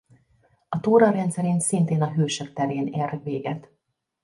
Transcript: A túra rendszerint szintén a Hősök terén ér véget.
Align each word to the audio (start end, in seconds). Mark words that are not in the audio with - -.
A 0.69 0.79
túra 0.79 1.09
rendszerint 1.09 1.61
szintén 1.61 2.01
a 2.01 2.11
Hősök 2.13 2.53
terén 2.53 2.87
ér 2.87 3.19
véget. 3.23 3.69